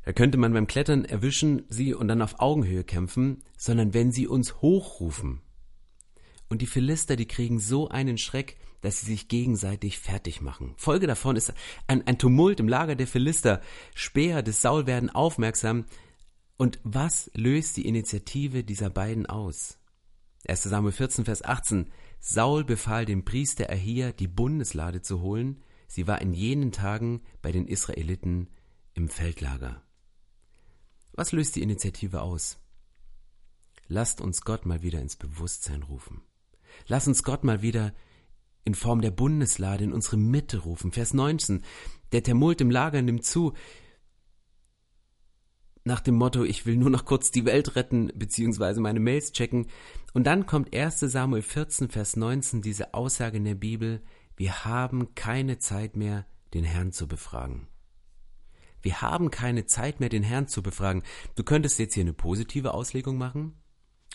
Da 0.05 0.13
könnte 0.13 0.37
man 0.37 0.53
beim 0.53 0.67
Klettern 0.67 1.05
erwischen 1.05 1.63
sie 1.69 1.93
und 1.93 2.07
dann 2.07 2.21
auf 2.21 2.39
Augenhöhe 2.39 2.83
kämpfen, 2.83 3.43
sondern 3.57 3.93
wenn 3.93 4.11
sie 4.11 4.27
uns 4.27 4.61
hochrufen. 4.61 5.41
Und 6.47 6.61
die 6.61 6.67
Philister, 6.67 7.15
die 7.15 7.27
kriegen 7.27 7.59
so 7.59 7.89
einen 7.89 8.17
Schreck, 8.17 8.57
dass 8.81 9.01
sie 9.01 9.07
sich 9.07 9.27
gegenseitig 9.27 9.99
fertig 9.99 10.41
machen. 10.41 10.73
Folge 10.77 11.05
davon 11.05 11.35
ist 11.35 11.53
ein, 11.87 12.07
ein 12.07 12.17
Tumult 12.17 12.59
im 12.59 12.67
Lager 12.67 12.95
der 12.95 13.07
Philister. 13.07 13.61
Speer 13.93 14.41
des 14.41 14.61
Saul 14.61 14.87
werden 14.87 15.09
aufmerksam. 15.09 15.85
Und 16.57 16.79
was 16.83 17.29
löst 17.35 17.77
die 17.77 17.87
Initiative 17.87 18.63
dieser 18.63 18.89
beiden 18.89 19.25
aus? 19.25 19.77
1. 20.47 20.63
Samuel 20.63 20.93
14, 20.93 21.25
Vers 21.25 21.43
18. 21.43 21.91
Saul 22.19 22.63
befahl 22.63 23.05
dem 23.05 23.25
Priester 23.25 23.69
Ahia, 23.69 24.11
die 24.11 24.27
Bundeslade 24.27 25.01
zu 25.01 25.21
holen, 25.21 25.61
Sie 25.89 26.07
war 26.07 26.21
in 26.21 26.33
jenen 26.33 26.71
Tagen 26.71 27.23
bei 27.41 27.51
den 27.51 27.67
Israeliten 27.67 28.47
im 28.93 29.09
Feldlager. 29.09 29.81
Was 31.13 31.31
löst 31.31 31.55
die 31.55 31.63
Initiative 31.63 32.21
aus? 32.21 32.59
Lasst 33.87 34.21
uns 34.21 34.43
Gott 34.43 34.67
mal 34.67 34.83
wieder 34.83 35.01
ins 35.01 35.15
Bewusstsein 35.15 35.81
rufen. 35.81 36.21
Lass 36.87 37.07
uns 37.07 37.23
Gott 37.23 37.43
mal 37.43 37.63
wieder 37.63 37.93
in 38.63 38.75
Form 38.75 39.01
der 39.01 39.09
Bundeslade 39.09 39.83
in 39.83 39.91
unsere 39.91 40.17
Mitte 40.17 40.59
rufen. 40.59 40.91
Vers 40.91 41.15
19. 41.15 41.63
Der 42.11 42.21
Tumult 42.21 42.61
im 42.61 42.69
Lager 42.69 43.01
nimmt 43.01 43.25
zu. 43.25 43.53
Nach 45.83 46.01
dem 46.01 46.15
Motto, 46.15 46.43
ich 46.43 46.67
will 46.67 46.77
nur 46.77 46.91
noch 46.91 47.05
kurz 47.05 47.31
die 47.31 47.45
Welt 47.45 47.75
retten, 47.75 48.11
beziehungsweise 48.13 48.79
meine 48.79 48.99
Mails 48.99 49.31
checken. 49.31 49.65
Und 50.13 50.25
dann 50.25 50.45
kommt 50.45 50.75
1 50.75 50.99
Samuel 50.99 51.41
14, 51.41 51.89
Vers 51.89 52.15
19, 52.15 52.61
diese 52.61 52.93
Aussage 52.93 53.37
in 53.37 53.45
der 53.45 53.55
Bibel, 53.55 54.03
wir 54.39 54.63
haben 54.63 55.15
keine 55.15 55.59
Zeit 55.59 55.97
mehr, 55.97 56.25
den 56.53 56.63
Herrn 56.63 56.93
zu 56.93 57.09
befragen. 57.09 57.67
Wir 58.81 59.01
haben 59.01 59.31
keine 59.31 59.65
Zeit 59.65 59.99
mehr, 59.99 60.07
den 60.07 60.23
Herrn 60.23 60.47
zu 60.47 60.63
befragen. 60.63 61.03
Du 61.35 61.43
könntest 61.43 61.77
jetzt 61.77 61.93
hier 61.93 62.03
eine 62.05 62.13
positive 62.13 62.73
Auslegung 62.73 63.17
machen 63.17 63.61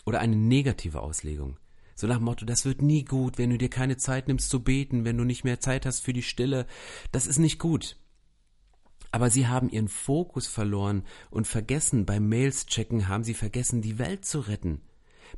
oder 0.03 0.19
eine 0.21 0.35
negative 0.35 1.01
Auslegung. 1.01 1.59
So 1.93 2.07
nach 2.07 2.17
dem 2.17 2.25
Motto, 2.25 2.43
das 2.43 2.65
wird 2.65 2.81
nie 2.81 3.05
gut, 3.05 3.37
wenn 3.37 3.51
du 3.51 3.59
dir 3.59 3.69
keine 3.69 3.97
Zeit 3.97 4.27
nimmst 4.27 4.49
zu 4.49 4.63
beten, 4.63 5.05
wenn 5.05 5.15
du 5.15 5.25
nicht 5.25 5.43
mehr 5.43 5.59
Zeit 5.59 5.85
hast 5.85 5.99
für 5.99 6.11
die 6.11 6.23
Stille. 6.23 6.65
Das 7.11 7.27
ist 7.27 7.37
nicht 7.37 7.59
gut. 7.59 7.95
Aber 9.11 9.29
sie 9.29 9.45
haben 9.45 9.69
ihren 9.69 9.89
Fokus 9.89 10.47
verloren 10.47 11.03
und 11.29 11.45
vergessen, 11.45 12.07
beim 12.07 12.27
Mails 12.27 12.65
checken 12.65 13.07
haben 13.07 13.23
sie 13.23 13.35
vergessen, 13.35 13.83
die 13.83 13.99
Welt 13.99 14.25
zu 14.25 14.39
retten. 14.39 14.81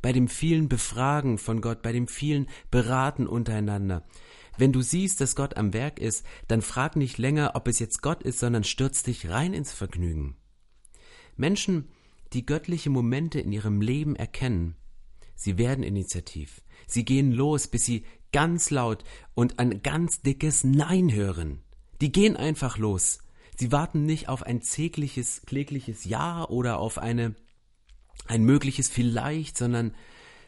Bei 0.02 0.14
dem 0.14 0.30
vielen 0.30 0.70
Befragen 0.70 1.38
von 1.38 1.60
Gott, 1.60 1.82
bei 1.82 1.92
dem 1.92 2.08
vielen 2.08 2.48
Beraten 2.72 3.28
untereinander. 3.28 4.06
Wenn 4.58 4.74
du 4.74 4.82
siehst, 4.82 5.22
dass 5.22 5.36
Gott 5.36 5.58
am 5.58 5.74
Werk 5.74 6.00
ist, 6.00 6.26
dann 6.48 6.62
frag 6.62 6.96
nicht 6.96 7.18
länger, 7.18 7.52
ob 7.56 7.68
es 7.68 7.80
jetzt 7.80 8.02
Gott 8.02 8.24
ist, 8.24 8.40
sondern 8.40 8.64
stürz 8.64 9.04
dich 9.04 9.30
rein 9.30 9.54
ins 9.54 9.72
Vergnügen. 9.72 10.36
Menschen, 11.36 11.90
die 12.34 12.46
göttliche 12.46 12.90
Momente 12.90 13.40
in 13.40 13.52
ihrem 13.52 13.82
Leben 13.82 14.16
erkennen, 14.16 14.76
sie 15.36 15.58
werden 15.58 15.84
initiativ. 15.84 16.62
Sie 16.88 17.06
gehen 17.06 17.32
los, 17.32 17.68
bis 17.68 17.86
sie 17.86 18.06
ganz 18.32 18.70
laut 18.72 19.04
und 19.36 19.60
ein 19.60 19.82
ganz 19.82 20.22
dickes 20.22 20.64
Nein 20.64 21.14
hören. 21.14 21.62
Die 22.02 22.12
gehen 22.12 22.36
einfach 22.36 22.78
los. 22.78 23.20
Sie 23.56 23.72
warten 23.72 24.06
nicht 24.06 24.30
auf 24.30 24.44
ein 24.44 24.62
zägliches, 24.62 25.42
klägliches 25.46 26.06
Ja 26.06 26.46
oder 26.46 26.80
auf 26.80 26.98
eine, 26.98 27.36
ein 28.28 28.44
mögliches 28.44 28.90
Vielleicht, 28.90 29.58
sondern 29.58 29.96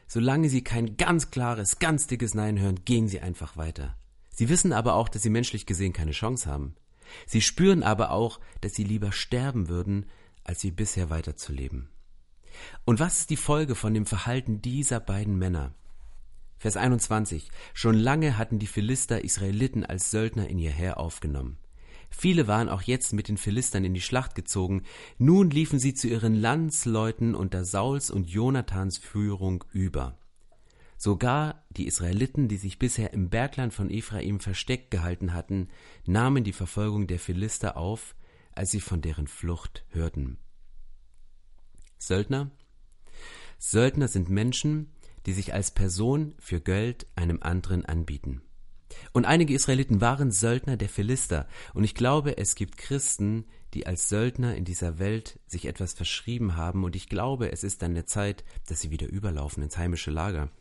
solange 0.08 0.50
sie 0.50 0.64
kein 0.64 0.98
ganz 0.98 1.32
klares, 1.32 1.80
ganz 1.80 2.08
dickes 2.08 2.34
Nein 2.34 2.60
hören, 2.60 2.84
gehen 2.86 3.08
sie 3.08 3.22
einfach 3.22 3.58
weiter. 3.58 3.99
Sie 4.40 4.48
wissen 4.48 4.72
aber 4.72 4.94
auch, 4.94 5.10
dass 5.10 5.22
sie 5.22 5.30
menschlich 5.30 5.66
gesehen 5.66 5.92
keine 5.92 6.12
Chance 6.12 6.50
haben. 6.50 6.74
Sie 7.28 7.42
spüren 7.42 7.84
aber 7.84 8.12
auch, 8.12 8.40
dass 8.62 8.74
sie 8.74 8.86
lieber 8.86 9.12
sterben 9.12 9.68
würden, 9.68 10.06
als 10.46 10.64
wie 10.64 10.72
bisher 10.72 11.10
weiterzuleben. 11.10 11.90
Und 12.86 13.02
was 13.02 13.20
ist 13.20 13.32
die 13.32 13.36
Folge 13.36 13.76
von 13.76 13.94
dem 13.94 14.06
Verhalten 14.06 14.62
dieser 14.62 15.02
beiden 15.02 15.38
Männer? 15.38 15.74
Vers 16.58 16.78
21. 16.78 17.50
Schon 17.74 17.96
lange 17.96 18.38
hatten 18.38 18.60
die 18.60 18.68
Philister 18.68 19.26
Israeliten 19.26 19.86
als 19.86 20.10
Söldner 20.10 20.48
in 20.48 20.58
ihr 20.58 20.72
Heer 20.72 21.02
aufgenommen. 21.02 21.58
Viele 22.10 22.48
waren 22.48 22.70
auch 22.70 22.84
jetzt 22.84 23.12
mit 23.12 23.28
den 23.28 23.36
Philistern 23.36 23.84
in 23.84 23.94
die 23.94 24.00
Schlacht 24.00 24.36
gezogen, 24.36 24.84
nun 25.18 25.50
liefen 25.50 25.80
sie 25.80 25.96
zu 25.96 26.08
ihren 26.08 26.36
Landsleuten 26.36 27.36
unter 27.36 27.66
Sauls 27.66 28.10
und 28.10 28.30
Jonathans 28.30 29.00
Führung 29.00 29.66
über. 29.74 30.18
Sogar 31.02 31.64
die 31.70 31.88
Israeliten, 31.88 32.50
die 32.50 32.58
sich 32.58 32.78
bisher 32.78 33.14
im 33.14 33.30
Bergland 33.30 33.74
von 33.74 33.90
Ephraim 33.90 34.42
versteckt 34.42 34.92
gehalten 34.92 35.34
hatten, 35.34 35.70
nahmen 36.06 36.44
die 36.44 36.52
Verfolgung 36.52 37.08
der 37.08 37.20
Philister 37.20 37.78
auf, 37.78 38.16
als 38.52 38.72
sie 38.72 38.82
von 38.82 39.02
deren 39.02 39.28
Flucht 39.28 39.86
hörten. 39.92 40.38
Söldner? 42.00 42.52
Söldner 43.60 44.10
sind 44.10 44.30
Menschen, 44.30 44.92
die 45.26 45.32
sich 45.32 45.54
als 45.54 45.72
Person 45.72 46.36
für 46.38 46.60
Geld 46.60 47.08
einem 47.16 47.40
anderen 47.42 47.86
anbieten. 47.86 48.42
Und 49.14 49.24
einige 49.24 49.54
Israeliten 49.54 50.02
waren 50.02 50.32
Söldner 50.34 50.76
der 50.76 50.90
Philister, 50.90 51.48
und 51.74 51.86
ich 51.86 51.96
glaube, 51.96 52.38
es 52.38 52.56
gibt 52.56 52.78
Christen, 52.78 53.46
die 53.74 53.88
als 53.88 54.10
Söldner 54.10 54.58
in 54.58 54.66
dieser 54.66 55.00
Welt 55.00 55.40
sich 55.48 55.66
etwas 55.66 55.94
verschrieben 55.94 56.58
haben, 56.58 56.84
und 56.84 56.98
ich 56.98 57.08
glaube, 57.08 57.54
es 57.54 57.64
ist 57.64 57.84
dann 57.84 57.94
der 57.94 58.06
Zeit, 58.06 58.44
dass 58.68 58.82
sie 58.82 58.92
wieder 58.92 59.08
überlaufen 59.08 59.64
ins 59.64 59.78
heimische 59.78 60.12
Lager 60.12 60.52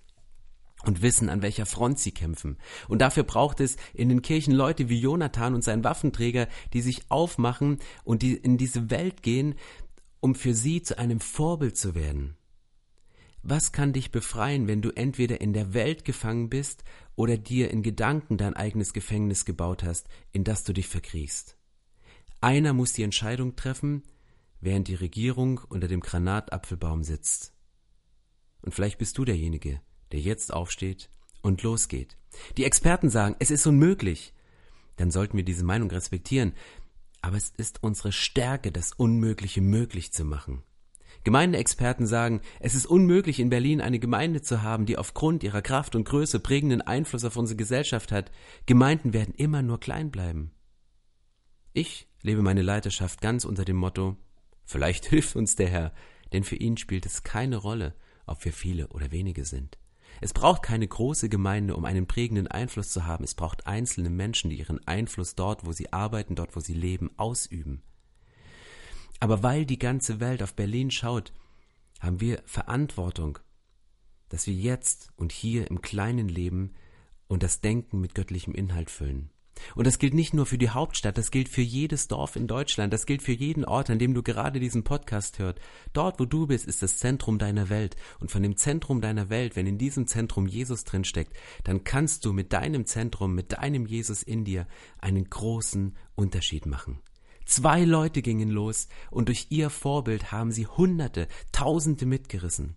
und 0.84 1.02
wissen, 1.02 1.28
an 1.28 1.42
welcher 1.42 1.66
Front 1.66 1.98
sie 1.98 2.12
kämpfen. 2.12 2.56
Und 2.88 3.00
dafür 3.00 3.24
braucht 3.24 3.60
es 3.60 3.76
in 3.94 4.08
den 4.08 4.22
Kirchen 4.22 4.54
Leute 4.54 4.88
wie 4.88 5.00
Jonathan 5.00 5.54
und 5.54 5.62
sein 5.62 5.84
Waffenträger, 5.84 6.48
die 6.72 6.82
sich 6.82 7.10
aufmachen 7.10 7.78
und 8.04 8.22
die 8.22 8.34
in 8.34 8.58
diese 8.58 8.90
Welt 8.90 9.22
gehen, 9.22 9.54
um 10.20 10.34
für 10.34 10.54
sie 10.54 10.82
zu 10.82 10.98
einem 10.98 11.20
Vorbild 11.20 11.76
zu 11.76 11.94
werden. 11.94 12.36
Was 13.42 13.72
kann 13.72 13.92
dich 13.92 14.10
befreien, 14.10 14.66
wenn 14.66 14.82
du 14.82 14.90
entweder 14.90 15.40
in 15.40 15.52
der 15.52 15.72
Welt 15.72 16.04
gefangen 16.04 16.48
bist 16.48 16.84
oder 17.14 17.36
dir 17.36 17.70
in 17.70 17.82
Gedanken 17.82 18.36
dein 18.36 18.54
eigenes 18.54 18.92
Gefängnis 18.92 19.44
gebaut 19.44 19.84
hast, 19.84 20.08
in 20.32 20.44
das 20.44 20.64
du 20.64 20.72
dich 20.72 20.88
verkriechst? 20.88 21.56
Einer 22.40 22.72
muss 22.72 22.92
die 22.92 23.04
Entscheidung 23.04 23.56
treffen, 23.56 24.02
während 24.60 24.88
die 24.88 24.94
Regierung 24.94 25.60
unter 25.68 25.88
dem 25.88 26.00
Granatapfelbaum 26.00 27.04
sitzt. 27.04 27.52
Und 28.62 28.74
vielleicht 28.74 28.98
bist 28.98 29.16
du 29.18 29.24
derjenige, 29.24 29.80
der 30.12 30.20
jetzt 30.20 30.52
aufsteht 30.52 31.10
und 31.42 31.62
losgeht. 31.62 32.16
Die 32.56 32.64
Experten 32.64 33.10
sagen, 33.10 33.36
es 33.38 33.50
ist 33.50 33.66
unmöglich. 33.66 34.32
Dann 34.96 35.10
sollten 35.10 35.36
wir 35.36 35.44
diese 35.44 35.64
Meinung 35.64 35.90
respektieren. 35.90 36.52
Aber 37.20 37.36
es 37.36 37.52
ist 37.56 37.82
unsere 37.82 38.12
Stärke, 38.12 38.70
das 38.72 38.92
Unmögliche 38.92 39.60
möglich 39.60 40.12
zu 40.12 40.24
machen. 40.24 40.62
Gemeindeexperten 41.24 42.06
sagen, 42.06 42.40
es 42.60 42.74
ist 42.74 42.86
unmöglich, 42.86 43.40
in 43.40 43.50
Berlin 43.50 43.80
eine 43.80 43.98
Gemeinde 43.98 44.40
zu 44.40 44.62
haben, 44.62 44.86
die 44.86 44.96
aufgrund 44.96 45.42
ihrer 45.42 45.62
Kraft 45.62 45.94
und 45.96 46.04
Größe 46.04 46.40
prägenden 46.40 46.80
Einfluss 46.80 47.24
auf 47.24 47.36
unsere 47.36 47.56
Gesellschaft 47.56 48.12
hat. 48.12 48.30
Gemeinden 48.66 49.12
werden 49.12 49.34
immer 49.34 49.62
nur 49.62 49.80
klein 49.80 50.10
bleiben. 50.10 50.52
Ich 51.72 52.08
lebe 52.22 52.42
meine 52.42 52.62
Leiterschaft 52.62 53.20
ganz 53.20 53.44
unter 53.44 53.64
dem 53.64 53.76
Motto, 53.76 54.16
vielleicht 54.64 55.04
hilft 55.06 55.36
uns 55.36 55.56
der 55.56 55.68
Herr, 55.68 55.92
denn 56.32 56.44
für 56.44 56.56
ihn 56.56 56.76
spielt 56.76 57.04
es 57.06 57.24
keine 57.24 57.56
Rolle, 57.56 57.94
ob 58.26 58.44
wir 58.44 58.52
viele 58.52 58.88
oder 58.88 59.10
wenige 59.10 59.44
sind. 59.44 59.78
Es 60.20 60.32
braucht 60.32 60.62
keine 60.62 60.86
große 60.86 61.28
Gemeinde, 61.28 61.76
um 61.76 61.84
einen 61.84 62.06
prägenden 62.06 62.48
Einfluss 62.48 62.90
zu 62.90 63.06
haben. 63.06 63.24
Es 63.24 63.34
braucht 63.34 63.66
einzelne 63.66 64.10
Menschen, 64.10 64.50
die 64.50 64.58
ihren 64.58 64.84
Einfluss 64.86 65.34
dort, 65.34 65.64
wo 65.64 65.72
sie 65.72 65.92
arbeiten, 65.92 66.34
dort, 66.34 66.56
wo 66.56 66.60
sie 66.60 66.74
leben, 66.74 67.10
ausüben. 67.16 67.82
Aber 69.20 69.42
weil 69.42 69.66
die 69.66 69.78
ganze 69.78 70.20
Welt 70.20 70.42
auf 70.42 70.54
Berlin 70.54 70.90
schaut, 70.90 71.32
haben 72.00 72.20
wir 72.20 72.42
Verantwortung, 72.46 73.38
dass 74.28 74.46
wir 74.46 74.54
jetzt 74.54 75.10
und 75.16 75.32
hier 75.32 75.68
im 75.70 75.80
Kleinen 75.80 76.28
leben 76.28 76.74
und 77.26 77.42
das 77.42 77.60
Denken 77.60 78.00
mit 78.00 78.14
göttlichem 78.14 78.54
Inhalt 78.54 78.90
füllen. 78.90 79.30
Und 79.74 79.86
das 79.86 79.98
gilt 79.98 80.14
nicht 80.14 80.34
nur 80.34 80.46
für 80.46 80.58
die 80.58 80.70
Hauptstadt, 80.70 81.18
das 81.18 81.30
gilt 81.30 81.48
für 81.48 81.62
jedes 81.62 82.08
Dorf 82.08 82.36
in 82.36 82.46
Deutschland, 82.46 82.92
das 82.92 83.06
gilt 83.06 83.22
für 83.22 83.32
jeden 83.32 83.64
Ort, 83.64 83.90
an 83.90 83.98
dem 83.98 84.14
du 84.14 84.22
gerade 84.22 84.60
diesen 84.60 84.84
Podcast 84.84 85.38
hört. 85.38 85.60
Dort, 85.92 86.20
wo 86.20 86.24
du 86.24 86.46
bist, 86.46 86.66
ist 86.66 86.82
das 86.82 86.96
Zentrum 86.96 87.38
deiner 87.38 87.68
Welt. 87.68 87.96
Und 88.20 88.30
von 88.30 88.42
dem 88.42 88.56
Zentrum 88.56 89.00
deiner 89.00 89.30
Welt, 89.30 89.56
wenn 89.56 89.66
in 89.66 89.78
diesem 89.78 90.06
Zentrum 90.06 90.46
Jesus 90.46 90.84
drinsteckt, 90.84 91.32
dann 91.64 91.84
kannst 91.84 92.24
du 92.24 92.32
mit 92.32 92.52
deinem 92.52 92.86
Zentrum, 92.86 93.34
mit 93.34 93.52
deinem 93.52 93.86
Jesus 93.86 94.22
in 94.22 94.44
dir 94.44 94.66
einen 94.98 95.28
großen 95.28 95.96
Unterschied 96.14 96.66
machen. 96.66 97.00
Zwei 97.48 97.84
Leute 97.84 98.20
gingen 98.20 98.50
los 98.50 98.88
und 99.10 99.28
durch 99.28 99.46
ihr 99.48 99.70
Vorbild 99.70 100.32
haben 100.32 100.52
sie 100.52 100.66
Hunderte, 100.66 101.28
Tausende 101.50 102.04
mitgerissen. 102.04 102.76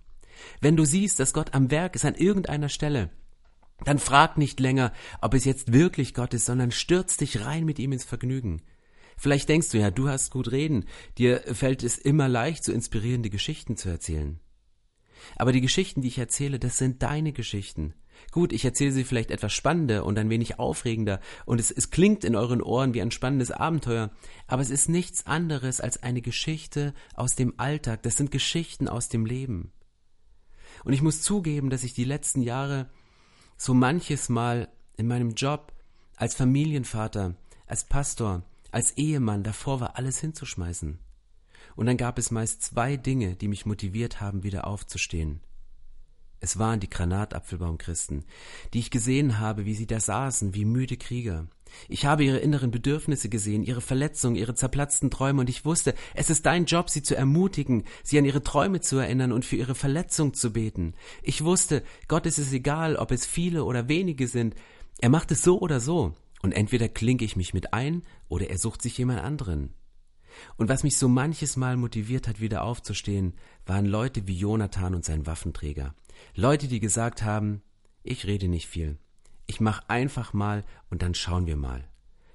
Wenn 0.62 0.78
du 0.78 0.86
siehst, 0.86 1.20
dass 1.20 1.34
Gott 1.34 1.54
am 1.54 1.72
Werk 1.72 1.96
ist 1.96 2.06
an 2.06 2.16
irgendeiner 2.16 2.70
Stelle, 2.70 3.10
dann 3.84 4.00
frag 4.00 4.38
nicht 4.38 4.60
länger, 4.60 4.92
ob 5.22 5.34
es 5.34 5.46
jetzt 5.46 5.74
wirklich 5.74 6.14
Gott 6.14 6.34
ist, 6.34 6.46
sondern 6.46 6.72
stürz 6.72 7.18
dich 7.18 7.46
rein 7.46 7.66
mit 7.66 7.80
ihm 7.80 7.92
ins 7.92 8.06
Vergnügen. 8.06 8.62
Vielleicht 9.18 9.50
denkst 9.50 9.70
du 9.70 9.78
ja, 9.78 9.92
du 9.92 10.10
hast 10.10 10.32
gut 10.32 10.52
reden, 10.52 10.86
dir 11.18 11.42
fällt 11.54 11.84
es 11.84 11.98
immer 11.98 12.28
leicht, 12.28 12.64
so 12.64 12.72
inspirierende 12.72 13.30
Geschichten 13.30 13.78
zu 13.78 13.90
erzählen. 13.90 14.40
Aber 15.36 15.52
die 15.52 15.62
Geschichten, 15.62 16.02
die 16.02 16.08
ich 16.08 16.18
erzähle, 16.18 16.58
das 16.58 16.78
sind 16.78 17.04
deine 17.04 17.32
Geschichten. 17.32 17.94
Gut, 18.32 18.54
ich 18.54 18.66
erzähle 18.66 18.92
sie 18.92 19.04
vielleicht 19.04 19.32
etwas 19.32 19.54
spannender 19.54 20.06
und 20.06 20.18
ein 20.18 20.30
wenig 20.30 20.60
aufregender 20.60 21.20
und 21.46 21.60
es, 21.60 21.72
es 21.72 21.90
klingt 21.90 22.24
in 22.24 22.36
euren 22.36 22.62
Ohren 22.62 22.94
wie 22.94 23.02
ein 23.02 23.12
spannendes 23.12 23.52
Abenteuer, 23.52 24.12
aber 24.48 24.62
es 24.62 24.70
ist 24.70 24.90
nichts 24.90 25.26
anderes 25.26 25.82
als 25.82 26.02
eine 26.02 26.22
Geschichte 26.22 26.94
aus 27.16 27.36
dem 27.36 27.54
Alltag, 27.58 28.04
das 28.04 28.18
sind 28.18 28.32
Geschichten 28.32 28.88
aus 28.88 29.10
dem 29.10 29.26
Leben. 29.26 29.72
Und 30.84 30.94
ich 30.94 31.02
muss 31.02 31.22
zugeben, 31.22 31.70
dass 31.70 31.84
ich 31.84 31.94
die 31.94 32.06
letzten 32.06 32.42
Jahre 32.42 32.90
so 33.62 33.76
manches 33.76 34.28
Mal 34.28 34.70
in 34.98 35.08
meinem 35.08 35.36
Job 35.36 35.72
als 36.16 36.34
Familienvater, 36.34 37.36
als 37.68 37.84
Pastor, 37.84 38.42
als 38.72 38.98
Ehemann 38.98 39.44
davor 39.44 39.80
war, 39.80 39.98
alles 39.98 40.20
hinzuschmeißen. 40.20 40.98
Und 41.76 41.86
dann 41.86 41.96
gab 41.96 42.18
es 42.18 42.32
meist 42.32 42.64
zwei 42.64 42.98
Dinge, 42.98 43.36
die 43.36 43.48
mich 43.48 43.68
motiviert 43.68 44.20
haben, 44.20 44.42
wieder 44.42 44.66
aufzustehen. 44.66 45.42
Es 46.40 46.58
waren 46.58 46.80
die 46.80 46.90
Granatapfelbaumchristen, 46.90 48.26
die 48.74 48.80
ich 48.80 48.90
gesehen 48.90 49.38
habe, 49.38 49.66
wie 49.66 49.76
sie 49.76 49.86
da 49.86 50.00
saßen, 50.00 50.56
wie 50.56 50.66
müde 50.66 50.98
Krieger. 50.98 51.46
Ich 51.90 52.06
habe 52.06 52.24
ihre 52.24 52.38
inneren 52.38 52.72
Bedürfnisse 52.72 53.30
gesehen, 53.30 53.64
ihre 53.64 53.82
Verletzungen, 53.82 54.36
ihre 54.36 54.56
zerplatzten 54.56 55.10
Träume, 55.10 55.42
und 55.42 55.50
ich 55.50 55.66
wusste, 55.66 55.94
es 56.14 56.30
ist 56.30 56.46
dein 56.46 56.66
Job, 56.66 56.90
sie 56.90 57.04
zu 57.04 57.16
ermutigen, 57.16 57.84
sie 58.04 58.18
an 58.18 58.26
ihre 58.26 58.44
Träume 58.44 58.82
zu 58.82 58.98
erinnern 58.98 59.32
und 59.32 59.46
für 59.46 59.56
ihre 59.56 59.76
Verletzung 59.76 60.34
zu 60.34 60.54
beten. 60.54 60.94
Ich 61.24 61.44
wusste, 61.44 61.84
Gott 62.08 62.26
ist 62.26 62.38
es 62.38 62.54
egal, 62.54 62.96
ob 62.96 63.12
es 63.12 63.26
viele 63.26 63.64
oder 63.64 63.88
wenige 63.88 64.28
sind, 64.28 64.56
er 65.00 65.10
macht 65.10 65.32
es 65.32 65.42
so 65.42 65.60
oder 65.60 65.80
so, 65.80 66.14
und 66.42 66.52
entweder 66.52 66.90
klinke 66.90 67.26
ich 67.26 67.36
mich 67.36 67.54
mit 67.54 67.74
ein, 67.74 68.04
oder 68.28 68.50
er 68.50 68.58
sucht 68.58 68.82
sich 68.82 68.98
jemand 68.98 69.22
anderen. 69.22 69.74
Und 70.58 70.70
was 70.70 70.84
mich 70.84 70.98
so 70.98 71.08
manches 71.08 71.58
Mal 71.58 71.78
motiviert 71.78 72.28
hat, 72.28 72.40
wieder 72.40 72.64
aufzustehen, 72.64 73.34
waren 73.66 73.86
Leute 73.86 74.28
wie 74.28 74.38
Jonathan 74.38 74.96
und 74.96 75.06
sein 75.06 75.26
Waffenträger. 75.26 75.94
Leute, 76.36 76.68
die 76.68 76.80
gesagt 76.80 77.24
haben, 77.24 77.62
ich 78.04 78.26
rede 78.26 78.48
nicht 78.48 78.68
viel. 78.68 78.98
Ich 79.52 79.60
mach 79.60 79.84
einfach 79.90 80.32
mal 80.32 80.64
und 80.90 81.02
dann 81.02 81.14
schauen 81.14 81.46
wir 81.46 81.58
mal. 81.58 81.84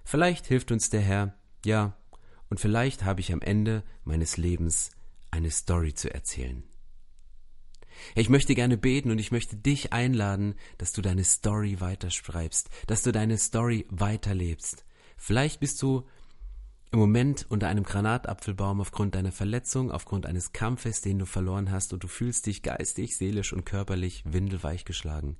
Vielleicht 0.04 0.44
hilft 0.44 0.70
uns 0.70 0.90
der 0.90 1.00
Herr, 1.00 1.32
ja, 1.64 1.96
und 2.50 2.61
vielleicht 2.61 3.04
habe 3.04 3.23
ich 3.23 3.32
am 3.32 3.40
Ende 3.40 3.85
meines 4.04 4.37
Lebens 4.37 4.90
eine 5.30 5.50
Story 5.50 5.94
zu 5.94 6.12
erzählen. 6.12 6.62
Ich 8.14 8.28
möchte 8.28 8.54
gerne 8.54 8.76
beten 8.76 9.11
und 9.11 9.18
ich 9.18 9.32
möchte 9.32 9.56
dich 9.56 9.94
einladen, 9.94 10.56
dass 10.76 10.92
du 10.92 11.00
deine 11.00 11.25
Story 11.25 11.80
weiterschreibst, 11.80 12.68
dass 12.87 13.02
du 13.02 13.12
deine 13.12 13.38
Story 13.38 13.87
weiterlebst. 13.88 14.85
Vielleicht 15.16 15.58
bist 15.58 15.80
du 15.80 16.06
im 16.92 16.99
Moment 16.99 17.46
unter 17.49 17.68
einem 17.68 17.85
Granatapfelbaum 17.85 18.82
aufgrund 18.82 19.14
deiner 19.14 19.32
Verletzung, 19.32 19.90
aufgrund 19.90 20.26
eines 20.26 20.52
Kampfes, 20.52 21.00
den 21.00 21.18
du 21.18 21.25
verloren 21.25 21.70
hast 21.70 21.94
und 21.94 22.04
du 22.04 22.08
fühlst 22.08 22.44
dich 22.44 22.62
geistig, 22.62 23.16
seelisch 23.16 23.54
und 23.54 23.64
körperlich 23.64 24.23
windelweich 24.26 24.85
geschlagen. 24.85 25.38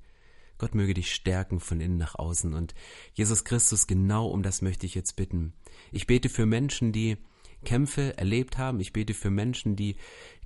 Gott 0.59 0.75
möge 0.75 0.95
dich 0.95 1.13
stärken 1.13 1.61
von 1.61 1.81
innen 1.81 1.97
nach 1.97 2.15
außen 2.15 2.55
und 2.55 2.75
Jesus 3.15 3.45
Christus, 3.45 3.87
genau 3.87 4.29
um 4.29 4.43
das 4.43 4.63
möchte 4.63 4.87
ich 4.87 4.95
jetzt 4.95 5.17
bitten. 5.17 5.53
Ich 5.93 6.07
bete 6.07 6.29
für 6.29 6.47
Menschen, 6.47 6.93
die 6.93 7.17
Kämpfe 7.65 8.17
erlebt 8.17 8.59
haben. 8.59 8.81
Ich 8.81 8.93
bete 8.93 9.15
für 9.15 9.31
Menschen, 9.31 9.77
die 9.77 9.97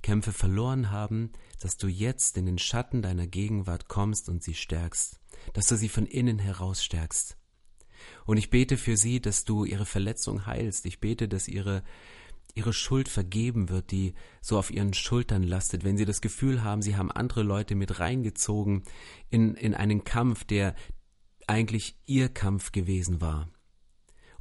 Kämpfe 0.01 0.33
verloren 0.33 0.91
haben, 0.91 1.31
dass 1.59 1.77
du 1.77 1.87
jetzt 1.87 2.37
in 2.37 2.45
den 2.45 2.57
Schatten 2.57 3.01
deiner 3.01 3.27
Gegenwart 3.27 3.87
kommst 3.87 4.27
und 4.27 4.43
sie 4.43 4.55
stärkst, 4.55 5.19
dass 5.53 5.67
du 5.67 5.75
sie 5.75 5.89
von 5.89 6.05
innen 6.05 6.39
heraus 6.39 6.83
stärkst. 6.83 7.37
Und 8.25 8.37
ich 8.37 8.49
bete 8.49 8.77
für 8.77 8.97
sie, 8.97 9.21
dass 9.21 9.45
du 9.45 9.63
ihre 9.63 9.85
Verletzung 9.85 10.47
heilst. 10.47 10.85
Ich 10.85 10.99
bete, 10.99 11.27
dass 11.27 11.47
ihre 11.47 11.83
ihre 12.55 12.73
Schuld 12.73 13.09
vergeben 13.09 13.69
wird, 13.69 13.91
die 13.91 14.13
so 14.41 14.57
auf 14.57 14.71
ihren 14.71 14.93
Schultern 14.93 15.43
lastet, 15.43 15.83
wenn 15.83 15.97
sie 15.97 16.05
das 16.05 16.21
Gefühl 16.21 16.63
haben, 16.63 16.81
sie 16.81 16.95
haben 16.95 17.11
andere 17.11 17.43
Leute 17.43 17.75
mit 17.75 17.99
reingezogen 17.99 18.83
in, 19.29 19.55
in 19.55 19.73
einen 19.73 20.03
Kampf, 20.03 20.43
der 20.43 20.75
eigentlich 21.47 21.95
ihr 22.05 22.29
Kampf 22.29 22.71
gewesen 22.71 23.21
war. 23.21 23.49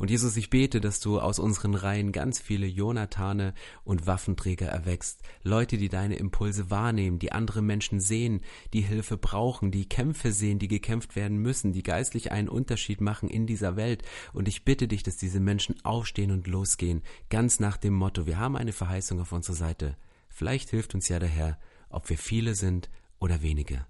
Und 0.01 0.09
Jesus, 0.09 0.39
ich 0.39 0.49
bete, 0.49 0.81
dass 0.81 0.99
du 0.99 1.21
aus 1.21 1.39
unseren 1.39 1.75
Reihen 1.75 2.11
ganz 2.11 2.41
viele 2.41 2.67
Jonathane 2.67 3.53
und 3.85 4.07
Waffenträger 4.07 4.67
erwächst, 4.67 5.21
Leute, 5.43 5.77
die 5.77 5.91
deine 5.91 6.15
Impulse 6.17 6.71
wahrnehmen, 6.71 7.19
die 7.19 7.33
andere 7.33 7.61
Menschen 7.61 8.01
sehen, 8.01 8.41
die 8.73 8.81
Hilfe 8.81 9.19
brauchen, 9.19 9.71
die 9.71 9.87
Kämpfe 9.87 10.33
sehen, 10.33 10.59
die 10.59 10.69
gekämpft 10.69 11.17
werden 11.17 11.37
müssen, 11.37 11.75
die 11.75 11.83
geistlich 11.83 12.33
einen 12.33 12.49
Unterschied 12.49 13.03
machen 13.03 13.29
in 13.29 13.47
dieser 13.47 13.77
Welt. 13.77 14.03
Und 14.33 14.49
ich 14.49 14.65
bitte 14.65 14.89
dich, 14.89 15.03
dass 15.03 15.19
diese 15.19 15.39
Menschen 15.39 15.77
aufstehen 15.85 16.31
und 16.31 16.47
losgehen, 16.47 17.03
ganz 17.29 17.61
nach 17.61 17.77
dem 17.77 17.93
Motto, 17.93 18.25
wir 18.25 18.39
haben 18.39 18.57
eine 18.57 18.73
Verheißung 18.73 19.21
auf 19.21 19.33
unserer 19.33 19.57
Seite. 19.57 19.99
Vielleicht 20.31 20.71
hilft 20.71 20.95
uns 20.95 21.09
ja 21.09 21.19
der 21.19 21.29
Herr, 21.29 21.59
ob 21.91 22.09
wir 22.09 22.17
viele 22.17 22.55
sind 22.55 22.89
oder 23.19 23.43
wenige. 23.43 23.85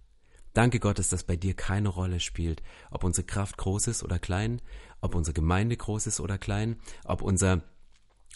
Danke 0.52 0.80
Gott, 0.80 0.98
dass 0.98 1.08
das 1.08 1.24
bei 1.24 1.36
dir 1.36 1.54
keine 1.54 1.88
Rolle 1.88 2.20
spielt, 2.20 2.62
ob 2.90 3.04
unsere 3.04 3.26
Kraft 3.26 3.56
groß 3.56 3.86
ist 3.86 4.02
oder 4.02 4.18
klein, 4.18 4.60
ob 5.00 5.14
unsere 5.14 5.34
Gemeinde 5.34 5.76
groß 5.76 6.06
ist 6.06 6.20
oder 6.20 6.38
klein, 6.38 6.76
ob 7.04 7.22
unser, 7.22 7.62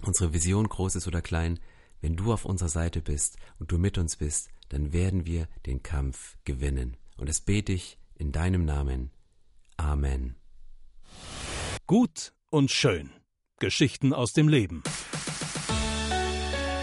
unsere 0.03 0.33
Vision 0.33 0.69
groß 0.69 0.97
ist 0.97 1.07
oder 1.09 1.23
klein. 1.23 1.59
Wenn 2.01 2.17
du 2.17 2.33
auf 2.33 2.45
unserer 2.45 2.69
Seite 2.69 3.01
bist 3.01 3.37
und 3.59 3.73
du 3.73 3.79
mit 3.79 3.99
uns 3.99 4.17
bist, 4.17 4.49
dann 4.69 4.93
werden 4.93 5.27
wir 5.27 5.49
den 5.67 5.83
Kampf 5.83 6.37
gewinnen. 6.45 6.97
Und 7.17 7.29
das 7.29 7.41
bete 7.41 7.73
ich 7.73 7.99
in 8.15 8.31
deinem 8.31 8.65
Namen. 8.65 9.11
Amen. 9.77 10.37
Gut 11.87 12.33
und 12.51 12.71
schön. 12.71 13.11
Geschichten 13.59 14.13
aus 14.13 14.33
dem 14.33 14.49
Leben. 14.49 14.83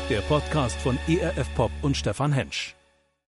Der 0.10 0.22
Podcast 0.22 0.78
von 0.78 0.98
ERF 1.08 1.54
Pop 1.56 1.72
und 1.82 1.96
Stefan 1.96 2.34
Hensch. 2.34 2.76